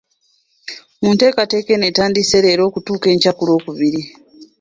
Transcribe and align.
Mu 1.01 1.09
nteekateeka 1.13 1.69
eno 1.75 1.85
etandise 1.91 2.37
leero 2.43 2.61
okutuuka 2.65 3.07
enkya 3.13 3.31
ku 3.37 3.43
Lwokubiri. 3.47 4.01